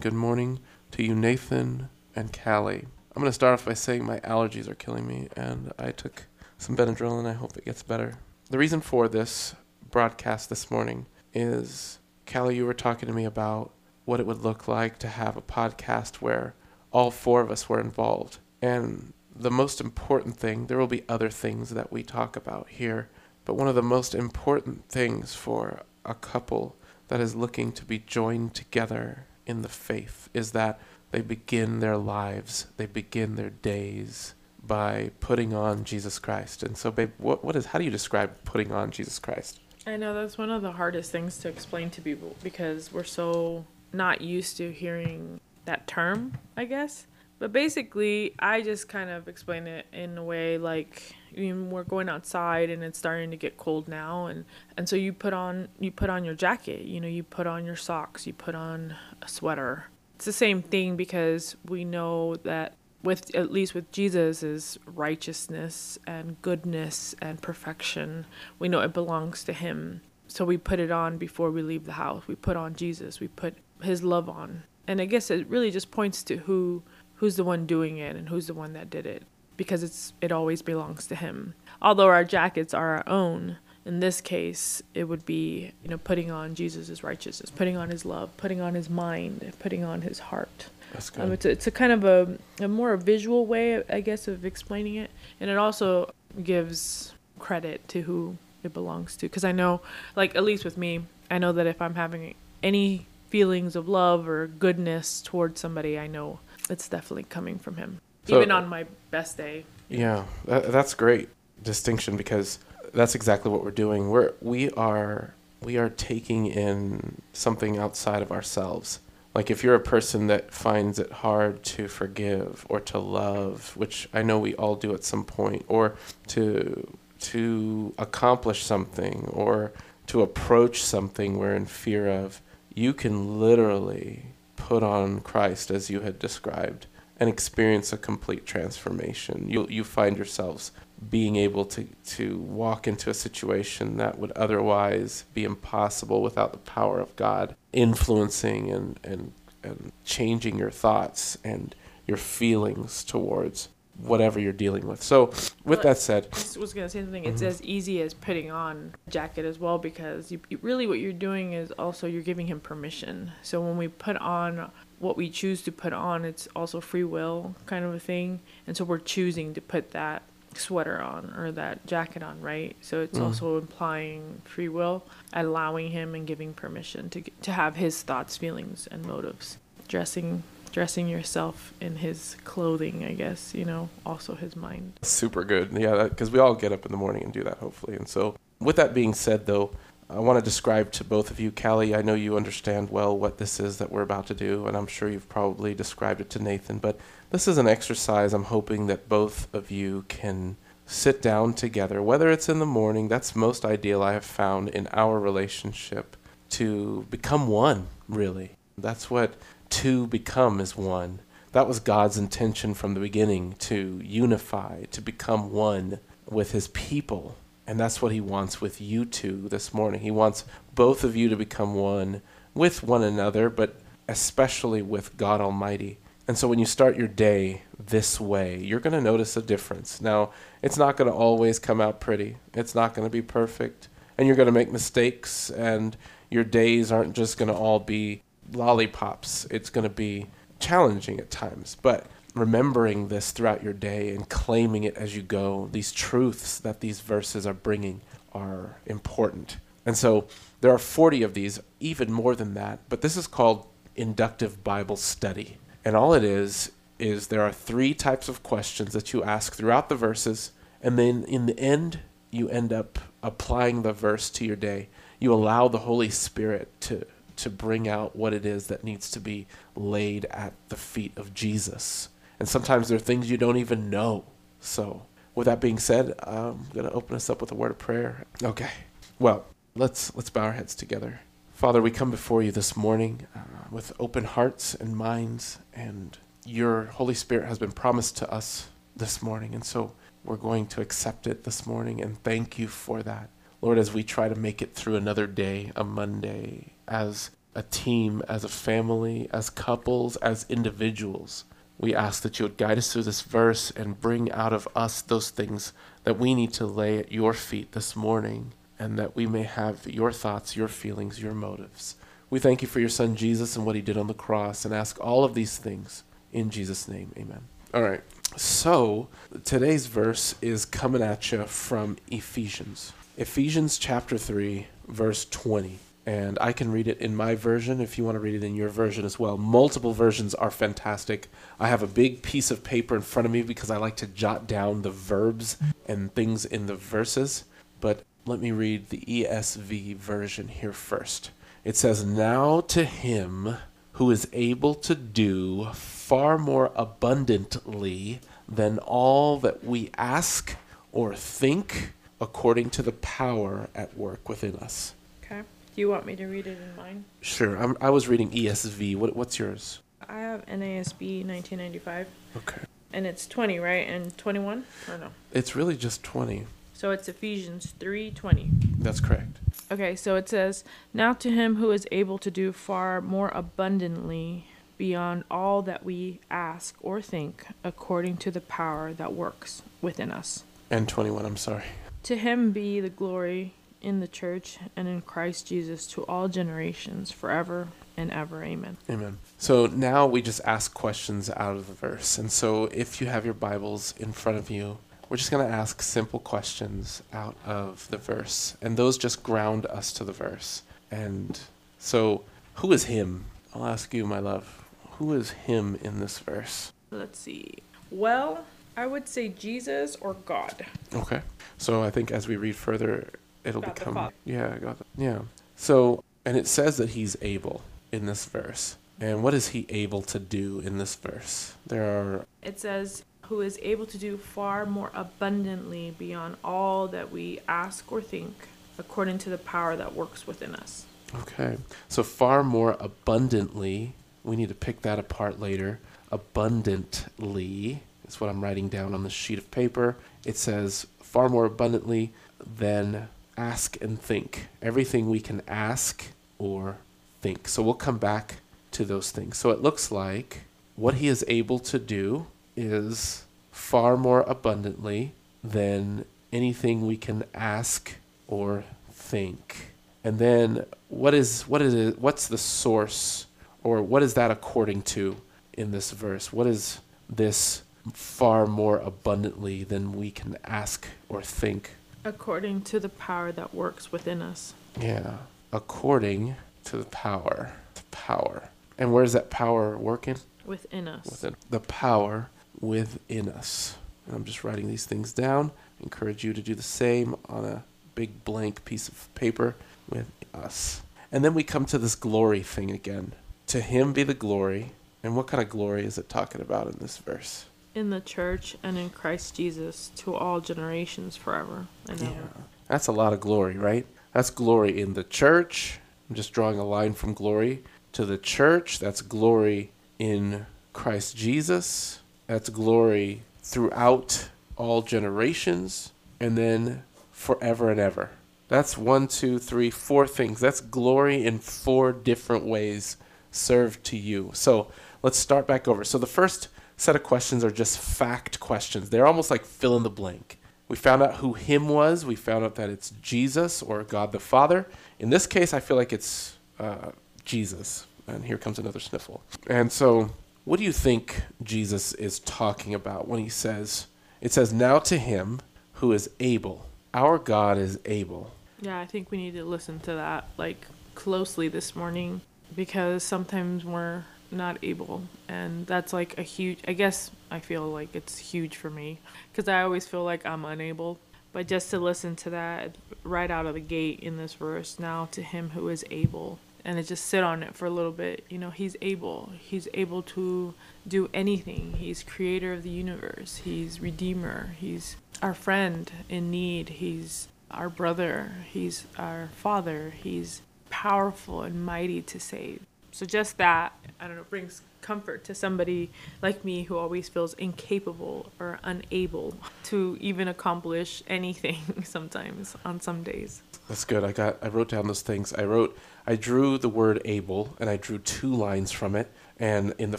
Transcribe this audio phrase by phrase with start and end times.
[0.00, 0.60] Good morning
[0.92, 2.86] to you, Nathan and Callie.
[3.16, 6.26] I'm going to start off by saying my allergies are killing me, and I took
[6.56, 8.20] some Benadryl, and I hope it gets better.
[8.48, 9.56] The reason for this
[9.90, 11.98] broadcast this morning is,
[12.32, 13.72] Callie, you were talking to me about
[14.04, 16.54] what it would look like to have a podcast where
[16.92, 18.38] all four of us were involved.
[18.62, 23.08] And the most important thing, there will be other things that we talk about here,
[23.44, 26.76] but one of the most important things for a couple
[27.08, 30.78] that is looking to be joined together in the faith is that
[31.10, 34.34] they begin their lives, they begin their days
[34.64, 36.62] by putting on Jesus Christ.
[36.62, 39.60] And so, babe, what, what is, how do you describe putting on Jesus Christ?
[39.86, 43.64] I know that's one of the hardest things to explain to people because we're so
[43.92, 47.06] not used to hearing that term, I guess.
[47.38, 52.70] But basically, I just kind of explain it in a way like We're going outside
[52.70, 54.44] and it's starting to get cold now, and
[54.76, 57.64] and so you put on you put on your jacket, you know, you put on
[57.64, 59.86] your socks, you put on a sweater.
[60.16, 65.98] It's the same thing because we know that with at least with Jesus is righteousness
[66.06, 68.26] and goodness and perfection.
[68.58, 70.00] We know it belongs to him.
[70.26, 72.24] So we put it on before we leave the house.
[72.26, 73.20] We put on Jesus.
[73.20, 74.64] We put his love on.
[74.86, 76.82] And I guess it really just points to who
[77.16, 79.24] who's the one doing it and who's the one that did it
[79.58, 81.52] because it's it always belongs to him.
[81.82, 86.30] Although our jackets are our own, in this case it would be, you know, putting
[86.30, 90.70] on Jesus' righteousness, putting on his love, putting on his mind, putting on his heart.
[90.94, 91.24] That's good.
[91.24, 94.46] Um, it's a, it's a kind of a, a more visual way, I guess, of
[94.46, 99.26] explaining it, and it also gives credit to who it belongs to.
[99.26, 99.82] Because I know,
[100.16, 104.26] like at least with me, I know that if I'm having any feelings of love
[104.28, 108.86] or goodness towards somebody, I know it's definitely coming from him, So- even on my
[109.10, 109.64] best day.
[109.88, 111.30] Yeah, that, that's great
[111.62, 112.58] distinction because
[112.92, 114.10] that's exactly what we're doing.
[114.10, 119.00] We're we are we are taking in something outside of ourselves.
[119.34, 124.08] Like if you're a person that finds it hard to forgive or to love, which
[124.12, 125.96] I know we all do at some point, or
[126.28, 129.72] to to accomplish something or
[130.06, 132.40] to approach something we're in fear of,
[132.74, 134.26] you can literally
[134.56, 136.86] put on Christ as you had described
[137.20, 139.48] and experience a complete transformation.
[139.48, 140.72] You you find yourselves
[141.10, 141.84] being able to
[142.16, 147.54] to walk into a situation that would otherwise be impossible without the power of God
[147.72, 149.32] influencing and and
[149.64, 151.74] and changing your thoughts and
[152.06, 155.02] your feelings towards whatever you're dealing with.
[155.02, 157.24] So, with Well, that said, I was gonna say something.
[157.24, 157.46] It's Mhm.
[157.46, 161.12] as easy as putting on a jacket as well because you, you really what you're
[161.12, 163.32] doing is also you're giving him permission.
[163.42, 167.54] So when we put on what we choose to put on, it's also free will
[167.66, 170.22] kind of a thing, and so we're choosing to put that
[170.54, 172.74] sweater on or that jacket on, right?
[172.80, 173.24] So it's Mm.
[173.26, 178.88] also implying free will, allowing him and giving permission to to have his thoughts, feelings,
[178.90, 179.58] and motives.
[179.86, 180.42] Dressing
[180.72, 184.92] dressing yourself in his clothing, I guess, you know, also his mind.
[185.02, 185.72] Super good.
[185.72, 187.96] Yeah, because we all get up in the morning and do that, hopefully.
[187.96, 189.70] And so, with that being said, though,
[190.10, 193.36] I want to describe to both of you, Callie, I know you understand well what
[193.36, 196.42] this is that we're about to do, and I'm sure you've probably described it to
[196.42, 196.98] Nathan, but
[197.28, 202.30] this is an exercise I'm hoping that both of you can sit down together, whether
[202.30, 206.16] it's in the morning, that's most ideal I have found in our relationship,
[206.50, 208.52] to become one, really.
[208.78, 209.34] That's what
[209.68, 211.20] two become is one.
[211.52, 217.36] That was God's intention from the beginning to unify, to become one with his people.
[217.68, 220.00] And that's what he wants with you two this morning.
[220.00, 222.22] He wants both of you to become one
[222.54, 223.76] with one another, but
[224.08, 225.98] especially with God Almighty.
[226.26, 230.00] And so when you start your day this way, you're going to notice a difference.
[230.00, 230.30] Now,
[230.62, 233.88] it's not going to always come out pretty, it's not going to be perfect.
[234.16, 235.94] And you're going to make mistakes, and
[236.30, 239.46] your days aren't just going to all be lollipops.
[239.50, 241.76] It's going to be challenging at times.
[241.82, 242.06] But
[242.38, 247.00] remembering this throughout your day and claiming it as you go, these truths that these
[247.00, 248.00] verses are bringing
[248.32, 249.58] are important.
[249.86, 250.26] And so
[250.60, 252.80] there are 40 of these, even more than that.
[252.88, 253.66] But this is called
[253.96, 255.58] inductive Bible study.
[255.84, 259.88] And all it is, is there are three types of questions that you ask throughout
[259.88, 260.52] the verses.
[260.82, 264.88] And then in the end, you end up applying the verse to your day.
[265.18, 269.20] You allow the Holy Spirit to, to bring out what it is that needs to
[269.20, 272.08] be laid at the feet of Jesus.
[272.38, 274.24] And sometimes there are things you don't even know.
[274.60, 277.78] So, with that being said, I'm going to open us up with a word of
[277.78, 278.24] prayer.
[278.42, 278.70] Okay.
[279.18, 281.20] Well, let's let's bow our heads together.
[281.52, 283.40] Father, we come before you this morning uh,
[283.70, 289.22] with open hearts and minds, and your Holy Spirit has been promised to us this
[289.22, 289.92] morning, and so
[290.24, 293.30] we're going to accept it this morning and thank you for that.
[293.60, 298.22] Lord, as we try to make it through another day, a Monday, as a team,
[298.28, 301.44] as a family, as couples, as individuals.
[301.78, 305.00] We ask that you would guide us through this verse and bring out of us
[305.00, 305.72] those things
[306.04, 309.86] that we need to lay at your feet this morning, and that we may have
[309.86, 311.96] your thoughts, your feelings, your motives.
[312.30, 314.74] We thank you for your son Jesus and what he did on the cross, and
[314.74, 316.02] ask all of these things
[316.32, 317.12] in Jesus' name.
[317.16, 317.42] Amen.
[317.72, 318.02] All right.
[318.36, 319.08] So,
[319.44, 322.92] today's verse is coming at you from Ephesians.
[323.16, 325.78] Ephesians chapter 3, verse 20
[326.08, 328.54] and I can read it in my version if you want to read it in
[328.54, 329.36] your version as well.
[329.36, 331.28] Multiple versions are fantastic.
[331.60, 334.06] I have a big piece of paper in front of me because I like to
[334.06, 337.44] jot down the verbs and things in the verses.
[337.82, 341.30] But let me read the ESV version here first.
[341.62, 343.58] It says, Now to him
[343.92, 350.56] who is able to do far more abundantly than all that we ask
[350.90, 354.94] or think, according to the power at work within us.
[355.22, 355.42] Okay.
[355.78, 357.04] Do you want me to read it in mine?
[357.20, 357.54] Sure.
[357.54, 358.96] I'm, I was reading ESV.
[358.96, 359.78] What, what's yours?
[360.08, 362.08] I have NASB 1995,
[362.38, 362.62] Okay.
[362.92, 363.86] and it's 20, right?
[363.88, 364.64] And 21?
[364.88, 365.10] Or no?
[365.32, 366.48] It's really just 20.
[366.74, 368.80] So it's Ephesians 3:20.
[368.82, 369.38] That's correct.
[369.70, 374.46] Okay, so it says, Now to him who is able to do far more abundantly
[374.78, 380.42] beyond all that we ask or think, according to the power that works within us.
[380.70, 381.62] And 21, I'm sorry.
[382.02, 387.10] To him be the glory in the church and in Christ Jesus to all generations,
[387.10, 388.42] forever and ever.
[388.42, 388.76] Amen.
[388.88, 389.18] Amen.
[389.38, 392.18] So now we just ask questions out of the verse.
[392.18, 394.78] And so if you have your Bibles in front of you,
[395.08, 398.56] we're just going to ask simple questions out of the verse.
[398.60, 400.62] And those just ground us to the verse.
[400.90, 401.38] And
[401.78, 402.24] so,
[402.56, 403.24] who is him?
[403.54, 404.64] I'll ask you, my love.
[404.92, 406.72] Who is him in this verse?
[406.90, 407.58] Let's see.
[407.90, 408.44] Well,
[408.76, 410.66] I would say Jesus or God.
[410.94, 411.22] Okay.
[411.56, 413.08] So I think as we read further,
[413.44, 414.76] it'll God become yeah, God.
[414.96, 415.20] Yeah.
[415.56, 417.62] So and it says that he's able
[417.92, 418.76] in this verse.
[419.00, 421.54] And what is he able to do in this verse?
[421.66, 427.12] There are It says, who is able to do far more abundantly beyond all that
[427.12, 428.34] we ask or think,
[428.78, 430.84] according to the power that works within us.
[431.14, 431.58] okay.
[431.88, 433.92] So far more abundantly.
[434.24, 435.78] We need to pick that apart later.
[436.10, 439.96] Abundantly is what I'm writing down on the sheet of paper.
[440.24, 442.12] It says far more abundantly
[442.44, 443.08] than
[443.38, 444.48] ask and think.
[444.60, 446.04] Everything we can ask
[446.38, 446.78] or
[447.22, 447.48] think.
[447.48, 448.36] So we'll come back
[448.72, 449.38] to those things.
[449.38, 450.42] So it looks like
[450.76, 452.26] what he is able to do
[452.56, 455.12] is far more abundantly
[455.42, 457.94] than anything we can ask
[458.26, 459.72] or think.
[460.04, 463.26] And then what is what is it, what's the source
[463.62, 465.16] or what is that according to
[465.52, 466.32] in this verse?
[466.32, 467.62] What is this
[467.92, 471.70] far more abundantly than we can ask or think?
[472.08, 474.54] According to the power that works within us.
[474.80, 475.18] Yeah,
[475.52, 477.52] according to the power.
[477.74, 478.48] The power.
[478.78, 480.16] And where's that power working?
[480.46, 481.04] Within us.
[481.04, 483.76] Within the power within us.
[484.06, 485.50] And I'm just writing these things down.
[485.82, 487.64] Encourage you to do the same on a
[487.94, 489.54] big blank piece of paper
[489.90, 490.80] with us.
[491.12, 493.12] And then we come to this glory thing again.
[493.48, 494.72] To him be the glory.
[495.02, 497.44] And what kind of glory is it talking about in this verse?
[497.78, 502.08] In the church and in Christ Jesus to all generations forever and Yeah.
[502.08, 502.28] ever.
[502.66, 503.86] That's a lot of glory, right?
[504.12, 505.78] That's glory in the church.
[506.10, 508.80] I'm just drawing a line from glory to the church.
[508.80, 512.00] That's glory in Christ Jesus.
[512.26, 515.92] That's glory throughout all generations.
[516.18, 518.10] And then forever and ever.
[518.48, 520.40] That's one, two, three, four things.
[520.40, 522.96] That's glory in four different ways
[523.30, 524.32] served to you.
[524.34, 525.84] So let's start back over.
[525.84, 528.88] So the first set of questions are just fact questions.
[528.88, 530.40] They're almost like fill in the blank.
[530.68, 532.06] We found out who him was.
[532.06, 534.66] We found out that it's Jesus or God the Father.
[534.98, 536.92] In this case, I feel like it's uh,
[537.24, 537.86] Jesus.
[538.06, 539.22] And here comes another sniffle.
[539.48, 540.10] And so,
[540.44, 543.86] what do you think Jesus is talking about when he says,
[544.20, 545.40] it says, now to him
[545.74, 546.66] who is able.
[546.94, 548.32] Our God is able.
[548.60, 552.20] Yeah, I think we need to listen to that like closely this morning
[552.56, 557.94] because sometimes we're not able and that's like a huge I guess I feel like
[557.94, 558.98] it's huge for me
[559.34, 560.98] cuz I always feel like I'm unable.
[561.30, 565.08] But just to listen to that right out of the gate in this verse now
[565.12, 568.24] to him who is able and to just sit on it for a little bit.
[568.28, 569.32] You know, he's able.
[569.38, 570.54] He's able to
[570.86, 571.74] do anything.
[571.78, 573.40] He's creator of the universe.
[573.44, 574.54] He's redeemer.
[574.58, 576.68] He's our friend in need.
[576.70, 578.32] He's our brother.
[578.50, 579.94] He's our father.
[580.02, 582.60] He's powerful and mighty to save.
[582.90, 585.90] So just that, I don't know, brings comfort to somebody
[586.22, 593.02] like me who always feels incapable or unable to even accomplish anything sometimes on some
[593.02, 593.42] days.
[593.68, 594.04] That's good.
[594.04, 595.32] I got I wrote down those things.
[595.34, 599.10] I wrote I drew the word able and I drew two lines from it.
[599.38, 599.98] And in the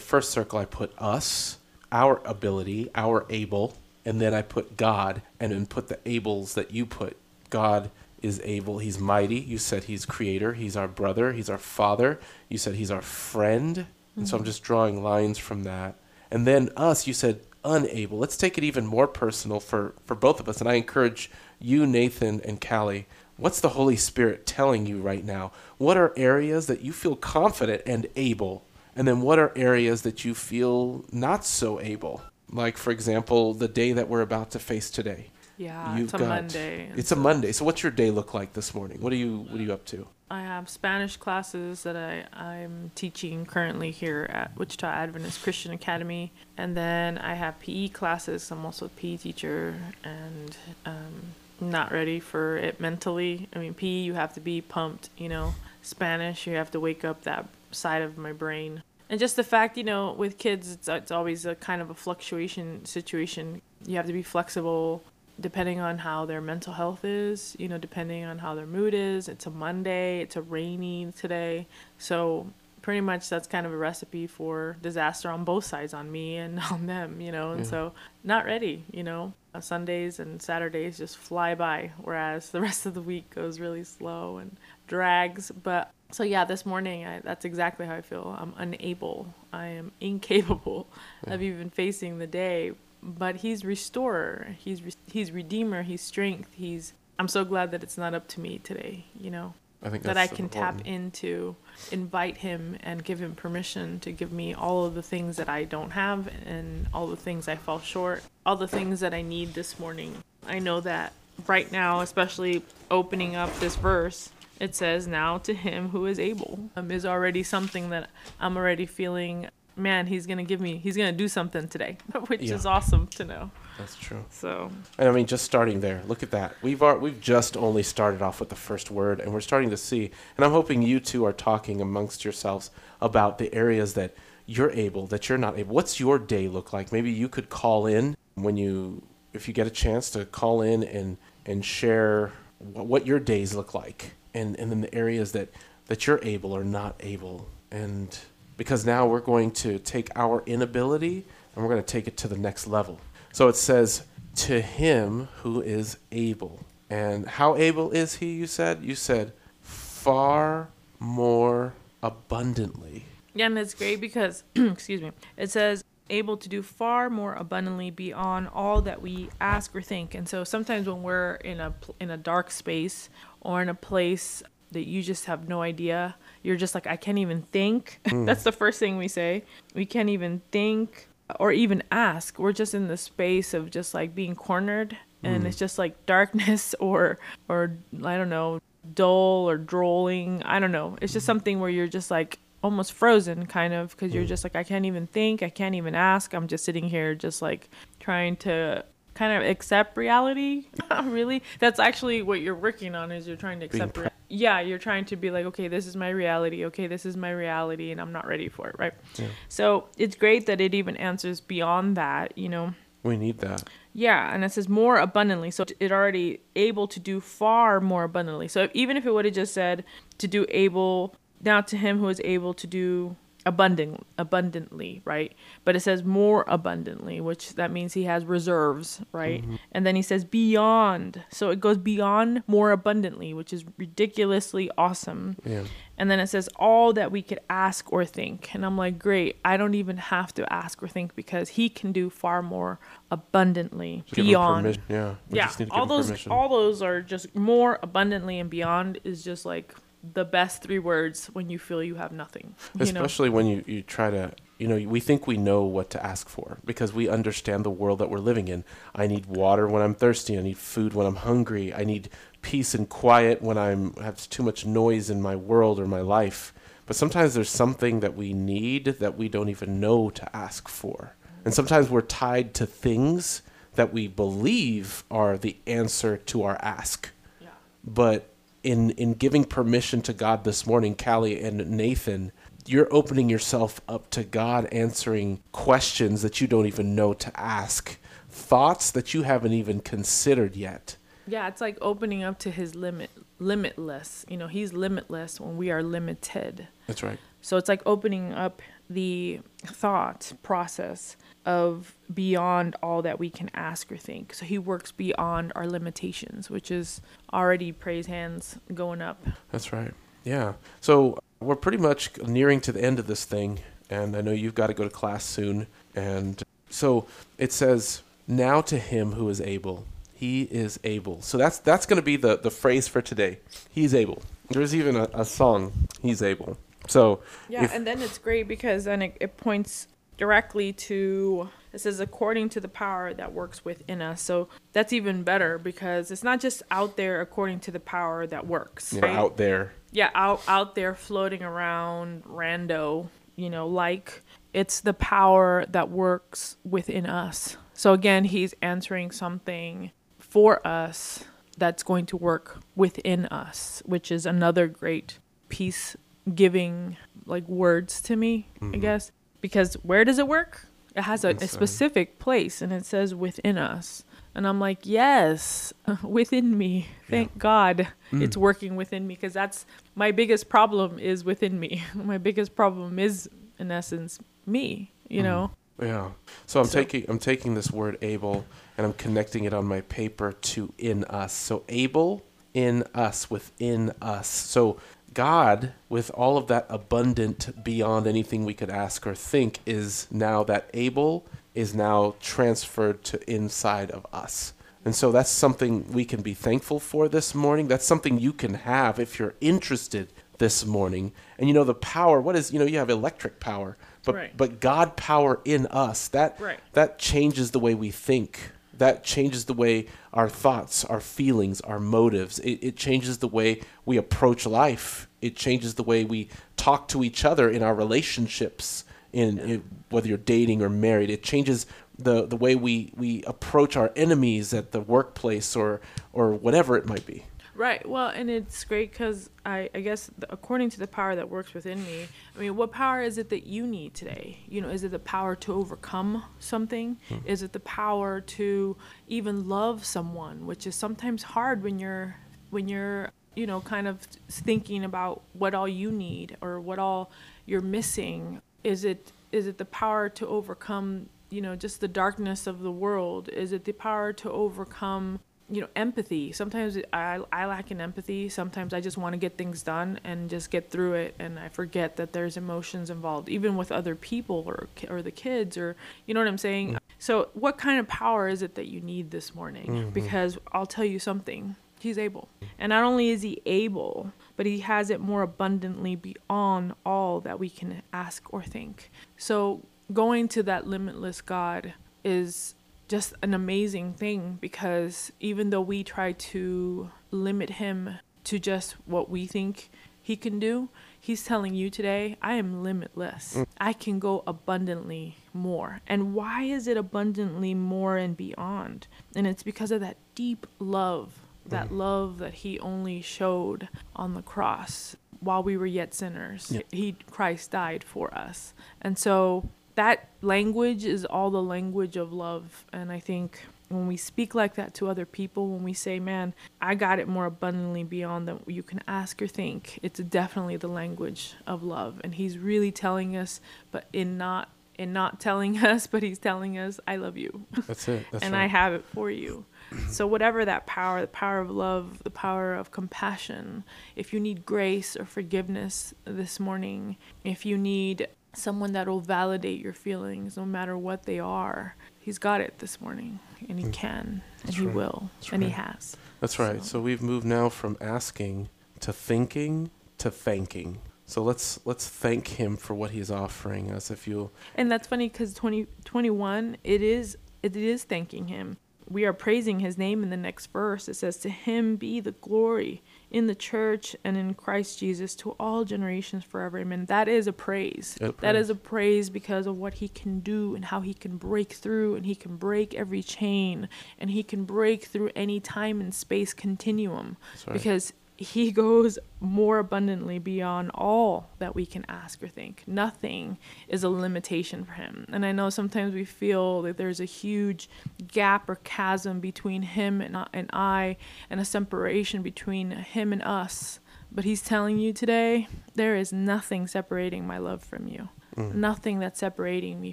[0.00, 1.58] first circle I put us,
[1.92, 6.72] our ability, our able, and then I put God and then put the ables that
[6.72, 7.16] you put.
[7.48, 7.90] God
[8.22, 8.78] is able.
[8.78, 9.38] He's mighty.
[9.38, 10.54] You said he's creator.
[10.54, 11.32] He's our brother.
[11.32, 12.20] He's our father.
[12.48, 13.86] You said he's our friend.
[14.16, 14.46] And so I'm mm-hmm.
[14.46, 15.94] just drawing lines from that.
[16.30, 18.18] And then us, you said unable.
[18.18, 20.60] Let's take it even more personal for, for both of us.
[20.60, 25.52] And I encourage you, Nathan and Callie, what's the Holy Spirit telling you right now?
[25.78, 28.64] What are areas that you feel confident and able?
[28.96, 32.22] And then what are areas that you feel not so able?
[32.50, 35.30] Like, for example, the day that we're about to face today.
[35.60, 36.90] Yeah, You've it's a got- Monday.
[36.96, 37.52] It's a Monday.
[37.52, 38.98] So what's your day look like this morning?
[39.02, 40.06] What are you what are you up to?
[40.30, 46.32] I have Spanish classes that I, I'm teaching currently here at Wichita Adventist Christian Academy.
[46.56, 48.50] And then I have PE classes.
[48.50, 53.48] I'm also a PE teacher and um, not ready for it mentally.
[53.52, 55.54] I mean, PE, you have to be pumped, you know.
[55.82, 58.82] Spanish, you have to wake up that side of my brain.
[59.10, 61.94] And just the fact, you know, with kids, it's, it's always a kind of a
[61.94, 63.60] fluctuation situation.
[63.84, 65.02] You have to be flexible
[65.40, 69.28] depending on how their mental health is, you know, depending on how their mood is.
[69.28, 71.66] It's a Monday, it's a rainy today.
[71.98, 72.46] So
[72.82, 76.60] pretty much that's kind of a recipe for disaster on both sides, on me and
[76.70, 77.52] on them, you know.
[77.52, 77.70] And Yeah.
[77.70, 77.92] so
[78.24, 79.32] not ready, you know.
[79.52, 83.82] Uh, Sundays and Saturdays just fly by, whereas the rest of the week goes really
[83.84, 84.56] slow and
[84.86, 85.50] drags.
[85.50, 88.36] But so yeah, this morning I, that's exactly how I feel.
[88.38, 89.34] I'm unable.
[89.52, 90.86] I am incapable
[91.26, 92.72] of even facing the day.
[93.02, 94.56] But he's restorer.
[94.58, 95.82] He's re- he's redeemer.
[95.82, 96.50] He's strength.
[96.52, 96.92] He's.
[97.18, 99.04] I'm so glad that it's not up to me today.
[99.18, 101.56] You know I think that I can tap into,
[101.90, 105.64] invite him and give him permission to give me all of the things that I
[105.64, 109.54] don't have and all the things I fall short, all the things that I need
[109.54, 110.22] this morning.
[110.46, 111.14] I know that
[111.46, 116.68] right now, especially opening up this verse, it says, Now to him who is able,
[116.76, 120.96] um, is already something that I'm already feeling, man, he's going to give me, he's
[120.96, 121.96] going to do something today,
[122.26, 122.54] which Yeah.
[122.54, 123.50] is awesome to know.
[123.78, 124.24] That's true.
[124.30, 126.54] So, And I mean, just starting there, look at that.
[126.62, 129.76] We've ar- we've just only started off with the first word, and we're starting to
[129.76, 130.10] see.
[130.36, 134.14] And I'm hoping you two are talking amongst yourselves about the areas that
[134.46, 135.74] you're able, that you're not able.
[135.74, 136.92] What's your day look like?
[136.92, 140.82] Maybe you could call in when you, if you get a chance to call in
[140.82, 145.48] and and share what your days look like, and and then the areas that
[145.86, 148.18] that you're able or not able, and
[148.60, 151.24] because now we're going to take our inability
[151.54, 153.00] and we're going to take it to the next level.
[153.32, 154.02] So it says,
[154.34, 156.66] to him who is able.
[156.90, 158.84] And how able is he, you said?
[158.84, 163.06] You said, far more abundantly.
[163.32, 167.90] Yeah, and it's great because, excuse me, it says able to do far more abundantly
[167.90, 170.14] beyond all that we ask or think.
[170.14, 173.08] And so sometimes when we're in a in a dark space
[173.40, 177.18] or in a place that you just have no idea, you're just like I can't
[177.18, 178.00] even think.
[178.10, 178.24] Hmm.
[178.24, 179.44] That's the first thing we say.
[179.74, 182.38] We can't even think or even ask.
[182.38, 185.46] We're just in the space of just like being cornered and hmm.
[185.46, 187.18] it's just like darkness or
[187.48, 188.60] or I don't know,
[188.94, 190.42] dull or drolling.
[190.42, 190.96] I don't know.
[191.00, 191.32] It's just hmm.
[191.32, 194.86] something where you're just like almost frozen kind of because you're just like I can't
[194.86, 196.32] even think, I can't even ask.
[196.34, 197.68] I'm just sitting here just like
[198.00, 200.66] trying to kind of accept reality.
[201.04, 201.42] Really.
[201.60, 204.78] That's actually what you're working on is you're trying to accept pre- rea- yeah, you're
[204.78, 206.64] trying to be like, okay, this is my reality.
[206.66, 208.94] Okay, this is my reality and I'm not ready for it, right?
[209.16, 209.28] Yeah.
[209.48, 212.74] So, it's great that it even answers beyond that, you know.
[213.02, 213.64] We need that.
[213.92, 215.50] Yeah, and it says more abundantly.
[215.50, 218.46] So it already able to do far more abundantly.
[218.48, 219.84] So even if it would have just said
[220.18, 223.16] to do able now to him who is able to do
[223.46, 225.32] abundant abundantly, right?
[225.64, 229.42] But it says more abundantly, which that means he has reserves, right?
[229.42, 229.56] Mm-hmm.
[229.72, 231.22] And then he says beyond.
[231.30, 235.36] So it goes beyond more abundantly, which is ridiculously awesome.
[235.44, 235.64] Yeah.
[235.96, 238.54] And then it says all that we could ask or think.
[238.54, 239.38] And I'm like, great.
[239.44, 242.78] I don't even have to ask or think because he can do far more
[243.10, 244.78] abundantly beyond.
[244.88, 245.14] Yeah.
[245.30, 246.32] We Yeah, just need to all those permission.
[246.32, 251.26] all those are just more abundantly and beyond is just like the best three words
[251.26, 252.54] when you feel you have nothing.
[252.74, 253.00] You know?
[253.02, 256.28] Especially when you, you try to, you know, we think we know what to ask
[256.28, 258.64] for because we understand the world that we're living in.
[258.94, 260.38] I need water when I'm thirsty.
[260.38, 261.74] I need food when I'm hungry.
[261.74, 262.08] I need
[262.42, 266.54] peace and quiet when I'm have too much noise in my world or my life.
[266.86, 271.14] But sometimes there's something that we need that we don't even know to ask for.
[271.44, 273.42] And sometimes we're tied to things
[273.74, 277.48] that we believe are the answer to our ask Yeah.
[277.84, 278.29] but
[278.62, 282.32] in in giving permission to God this morning, Callie and Nathan,
[282.66, 287.98] you're opening yourself up to God answering questions that you don't even know to ask,
[288.28, 290.96] thoughts that you haven't even considered yet.
[291.26, 294.24] Yeah, it's like opening up to his limit limitless.
[294.28, 296.68] You know, he's limitless when we are limited.
[296.86, 297.18] That's right.
[297.40, 301.16] So it's like opening up the thought process
[301.46, 304.34] of beyond all that we can ask or think.
[304.34, 307.00] So he works beyond our limitations, which is
[307.32, 309.24] already praise hands going up.
[309.52, 309.94] That's right.
[310.24, 310.54] Yeah.
[310.80, 314.54] So we're pretty much nearing to the end of this thing, and I know you've
[314.54, 315.68] got to go to class soon.
[315.94, 317.06] And so
[317.38, 321.22] it says, "Now to him who is able." He is able.
[321.22, 323.38] So that's that's going to be the the phrase for today.
[323.70, 324.22] He's able.
[324.50, 325.72] There's even a, a song.
[326.02, 326.58] He's able.
[326.90, 331.80] So Yeah, if- and then it's great because then it, it points directly to it
[331.80, 334.20] says according to the power that works within us.
[334.20, 338.46] So that's even better because it's not just out there according to the power that
[338.46, 338.92] works.
[338.92, 339.16] you right?
[339.16, 339.72] out there.
[339.92, 346.56] yeah out out there floating around rando you know like it's the power that works
[346.64, 351.24] within us so again he's answering something for us
[351.56, 355.18] that's going to work within us which is another great
[355.48, 355.96] peace
[356.34, 356.96] giving
[357.26, 358.80] like words to me i mm-hmm.
[358.80, 359.12] guess.
[359.40, 360.66] Because where does it work?
[360.94, 364.04] It has a, a specific place and it says within us.
[364.34, 365.72] And i'm like yes
[366.02, 366.88] within me.
[367.08, 368.22] Thank god mm.
[368.22, 371.82] it's working within me because that's my biggest problem is within me.
[371.94, 375.24] My biggest problem is in essence me you mm.
[375.24, 375.50] know?
[375.82, 376.10] Yeah.
[376.46, 378.46] So I'm So- taking I'm taking this word able
[378.78, 381.32] and I'm connecting it on my paper to in us.
[381.32, 382.22] So able
[382.54, 384.26] in us within us.
[384.26, 384.78] So
[385.14, 390.44] God with all of that abundant beyond anything we could ask or think is now
[390.44, 394.52] that able is now transferred to inside of us.
[394.84, 397.68] And so that's something we can be thankful for this morning.
[397.68, 401.12] That's something you can have if you're interested this morning.
[401.38, 404.36] And you know the power, what is, you know, you have electric power, but Right.
[404.36, 406.08] but God power in us.
[406.08, 406.60] That Right.
[406.72, 408.52] that changes the way we think.
[408.80, 412.38] That changes the way our thoughts, our feelings, our motives.
[412.38, 415.06] It, it changes the way we approach life.
[415.20, 418.84] It changes the way we talk to each other in our relationships.
[419.12, 421.66] In, in whether you're dating or married, it changes
[421.98, 425.82] the the way we we approach our enemies at the workplace or
[426.14, 427.24] or whatever it might be.
[427.60, 427.86] Right.
[427.86, 431.52] Well, and it's great because I, I guess the, according to the power that works
[431.52, 434.38] within me, I mean, what power is it that you need today?
[434.48, 436.96] You know, is it the power to overcome something?
[437.10, 437.18] Hmm.
[437.26, 442.16] Is it the power to even love someone, which is sometimes hard when you're
[442.48, 447.10] when you're you know kind of thinking about what all you need or what all
[447.44, 448.40] you're missing.
[448.64, 452.72] Is it is it the power to overcome you know just the darkness of the
[452.72, 453.28] world?
[453.28, 455.20] Is it the power to overcome
[455.50, 456.32] you know empathy.
[456.32, 458.28] Sometimes I, I lack in empathy.
[458.28, 461.48] Sometimes i just want to get things done and just get through it and i
[461.48, 466.14] forget that there's emotions involved even with other people or or the kids or you
[466.14, 466.74] know what i'm saying?
[466.74, 466.78] Mm.
[466.98, 469.66] So what kind of power is it that you need this morning?
[469.66, 469.90] Mm-hmm.
[469.90, 472.28] Because i'll tell you something he's able.
[472.58, 477.38] And not only is he able but he has it more abundantly beyond all that
[477.38, 478.90] we can ask or think.
[479.18, 482.54] So going to that limitless god is
[482.90, 489.08] just an amazing thing because even though we try to limit him to just what
[489.08, 489.70] we think
[490.02, 490.68] he can do,
[491.00, 493.36] he's telling you today, I am limitless.
[493.36, 493.46] Mm.
[493.60, 495.80] I can go abundantly more.
[495.86, 498.88] And why is it abundantly more and beyond?
[499.14, 501.76] And it's because of that deep love, that mm.
[501.76, 506.50] love that he only showed on the cross while we were yet sinners.
[506.50, 506.62] Yeah.
[506.72, 508.52] He Christ died for us.
[508.82, 509.48] And so
[509.80, 514.54] that language is all the language of love and i think when we speak like
[514.56, 518.38] that to other people when we say man i got it more abundantly beyond than
[518.46, 523.16] you can ask or think it's definitely the language of love and he's really telling
[523.16, 523.40] us
[523.70, 527.88] but in not in not telling us but he's telling us i love you That's
[527.88, 528.04] it.
[528.12, 528.44] That's and right.
[528.44, 529.46] I have it for you.
[529.88, 533.62] So whatever that power, the power of love, the power of compassion,
[533.94, 539.60] if you need grace or forgiveness this morning, if you need someone that will validate
[539.60, 544.22] your feelings no matter what they are, he's got it this morning and he can
[544.42, 544.46] and Mm.
[544.46, 545.96] That's he will That's and he has.
[546.20, 546.64] That's right.
[546.64, 548.48] So we've moved now from asking
[548.80, 550.80] to thinking to thanking.
[551.04, 553.90] So let's let's thank him for what he's offering us.
[553.90, 558.56] If you And that's funny cuz 2021 it is it is thanking him.
[558.88, 560.88] We are praising his name in the next verse.
[560.88, 565.30] It says to him be the glory in the church and in Christ Jesus to
[565.40, 566.58] all generations forever.
[566.58, 566.86] Amen.
[566.86, 567.98] That is a praise.
[568.00, 571.16] A That is a praise because of what he can do and how he can
[571.16, 573.68] break through and he can break every chain
[573.98, 577.54] and he can break through any time and space continuum right.
[577.54, 582.62] because he goes more abundantly beyond all that we can ask or think.
[582.66, 585.06] Nothing is a limitation for him.
[585.10, 587.70] And I know sometimes we feel that there's a huge
[588.08, 590.98] gap or chasm between him and, and I,
[591.30, 593.80] and a separation between him and us.
[594.12, 598.10] But he's telling you today, there is nothing separating my love from you.
[598.36, 598.54] Mm.
[598.56, 599.92] Nothing that's separating me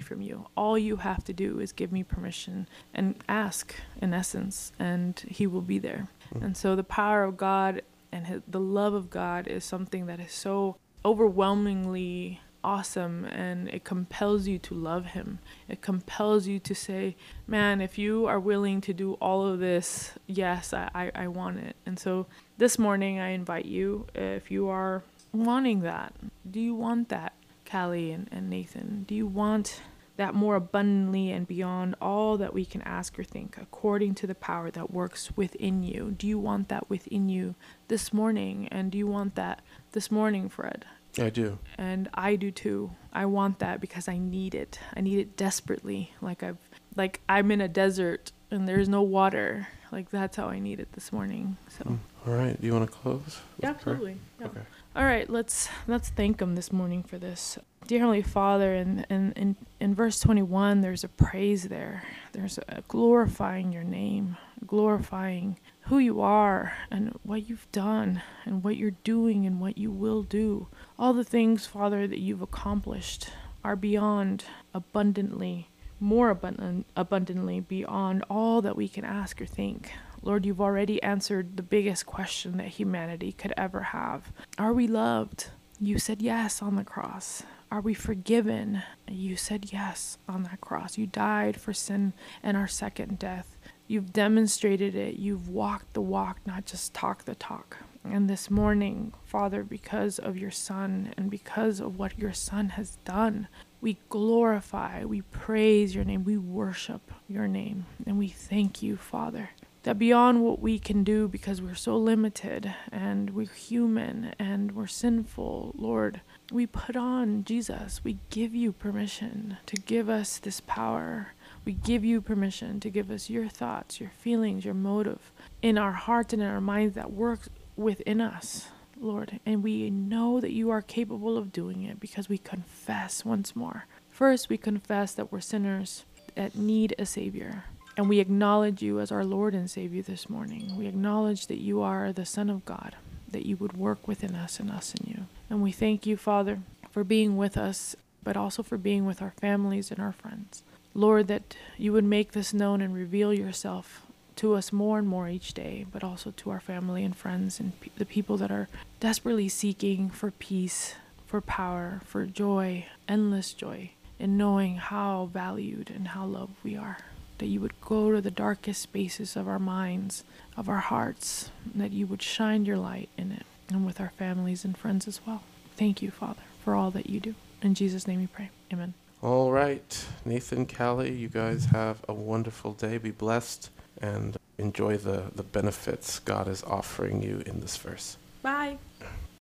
[0.00, 0.48] from you.
[0.54, 5.46] All you have to do is give me permission and ask, in essence, and he
[5.46, 6.08] will be there.
[6.34, 6.44] Mm.
[6.44, 7.80] And so the power of God
[8.12, 13.84] and his, the love of God is something that is so overwhelmingly awesome and it
[13.84, 15.38] compels you to love him.
[15.68, 17.16] It compels you to say,
[17.46, 21.58] man, if you are willing to do all of this, yes, I, I, I want
[21.58, 21.76] it.
[21.86, 22.26] And so
[22.58, 26.12] this morning, I invite you, if you are wanting that,
[26.50, 27.32] do you want that,
[27.70, 29.04] Callie and, and Nathan?
[29.06, 29.80] Do you want
[30.18, 34.34] that more abundantly and beyond all that we can ask or think, according to the
[34.34, 36.14] power that works within you.
[36.18, 37.54] Do you want that within you
[37.86, 38.68] this morning?
[38.72, 40.84] And do you want that this morning, Fred?
[41.18, 41.60] I do.
[41.78, 42.90] And I do too.
[43.12, 44.80] I want that because I need it.
[44.96, 46.12] I need it desperately.
[46.20, 46.58] Like I've
[46.96, 49.68] like I'm in a desert and there's no water.
[49.92, 51.56] Like that's how I need it this morning.
[51.68, 51.84] So.
[51.84, 51.98] Mm.
[52.26, 52.60] All right.
[52.60, 53.40] Do you want to close?
[53.62, 54.18] Yeah, absolutely.
[54.40, 54.46] Yeah.
[54.46, 54.60] Okay.
[54.96, 55.30] All right.
[55.30, 57.56] Let's let's thank him this morning for this.
[57.88, 62.02] Dear Heavenly Father, in, in, in, in verse 21, there's a praise there.
[62.32, 68.76] There's a glorifying your name, glorifying who you are and what you've done and what
[68.76, 70.68] you're doing and what you will do.
[70.98, 73.30] All the things, Father, that you've accomplished
[73.64, 79.92] are beyond abundantly, more abundant, abundantly beyond all that we can ask or think.
[80.20, 84.30] Lord, you've already answered the biggest question that humanity could ever have.
[84.58, 85.46] Are we loved?
[85.80, 87.44] You said yes on the cross.
[87.70, 88.82] Are we forgiven?
[89.06, 90.96] You said yes on that cross.
[90.96, 93.58] You died for sin and our second death.
[93.86, 95.16] You've demonstrated it.
[95.16, 97.76] You've walked the walk, not just talk the talk.
[98.04, 102.96] And this morning, Father, because of your Son and because of what your Son has
[103.04, 103.48] done,
[103.82, 109.50] we glorify, we praise your name, we worship your name, and we thank you, Father
[109.84, 114.86] that beyond what we can do because we're so limited and we're human and we're
[114.86, 116.20] sinful, Lord,
[116.50, 118.02] we put on Jesus.
[118.02, 121.34] We give you permission to give us this power.
[121.64, 125.92] We give you permission to give us your thoughts, your feelings, your motive in our
[125.92, 129.40] hearts and in our minds that works within us, Lord.
[129.44, 133.86] And we know that you are capable of doing it because we confess once more.
[134.10, 137.64] First, we confess that we're sinners that need a Savior.
[137.96, 140.76] And we acknowledge you as our Lord and Savior this morning.
[140.76, 142.96] We acknowledge that you are the Son of God,
[143.28, 145.26] that you would work within us and us in you.
[145.50, 149.32] And we thank you, Father, for being with us, but also for being with our
[149.40, 150.62] families and our friends.
[150.94, 154.02] Lord, that you would make this known and reveal yourself
[154.36, 157.78] to us more and more each day, but also to our family and friends and
[157.80, 158.68] pe- the people that are
[159.00, 160.94] desperately seeking for peace,
[161.26, 166.98] for power, for joy, endless joy, in knowing how valued and how loved we are
[167.38, 170.24] that you would go to the darkest spaces of our minds,
[170.56, 174.64] of our hearts, that you would shine your light in it, and with our families
[174.64, 175.42] and friends as well.
[175.76, 177.34] Thank you, Father, for all that you do.
[177.62, 178.50] In Jesus' name we pray.
[178.72, 178.94] Amen.
[179.22, 180.06] All right.
[180.24, 182.98] Nathan, Callie, you guys have a wonderful day.
[182.98, 188.16] Be blessed and enjoy the, the benefits God is offering you in this verse.
[188.42, 188.78] Bye.